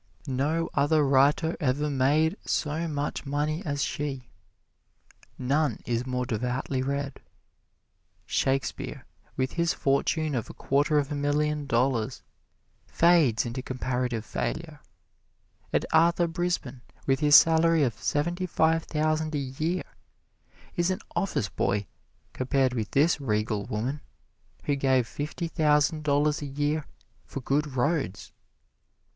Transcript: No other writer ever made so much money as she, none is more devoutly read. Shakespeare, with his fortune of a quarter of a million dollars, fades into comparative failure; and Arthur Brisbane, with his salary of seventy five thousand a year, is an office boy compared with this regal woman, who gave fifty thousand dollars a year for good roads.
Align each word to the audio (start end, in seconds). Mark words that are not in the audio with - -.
No 0.25 0.67
other 0.73 1.05
writer 1.07 1.55
ever 1.59 1.87
made 1.87 2.35
so 2.43 2.87
much 2.87 3.23
money 3.23 3.63
as 3.63 3.83
she, 3.83 4.29
none 5.37 5.77
is 5.85 6.07
more 6.07 6.25
devoutly 6.25 6.81
read. 6.81 7.19
Shakespeare, 8.25 9.05
with 9.37 9.51
his 9.51 9.75
fortune 9.75 10.33
of 10.33 10.49
a 10.49 10.55
quarter 10.55 10.97
of 10.97 11.11
a 11.11 11.15
million 11.15 11.67
dollars, 11.67 12.23
fades 12.87 13.45
into 13.45 13.61
comparative 13.61 14.25
failure; 14.25 14.79
and 15.71 15.85
Arthur 15.93 16.25
Brisbane, 16.25 16.81
with 17.05 17.19
his 17.19 17.35
salary 17.35 17.83
of 17.83 17.93
seventy 17.93 18.47
five 18.47 18.85
thousand 18.85 19.35
a 19.35 19.37
year, 19.37 19.83
is 20.75 20.89
an 20.89 21.01
office 21.15 21.47
boy 21.49 21.85
compared 22.33 22.73
with 22.73 22.89
this 22.89 23.21
regal 23.21 23.65
woman, 23.67 24.01
who 24.63 24.75
gave 24.75 25.05
fifty 25.07 25.47
thousand 25.47 26.03
dollars 26.03 26.41
a 26.41 26.47
year 26.47 26.87
for 27.23 27.39
good 27.41 27.75
roads. 27.75 28.31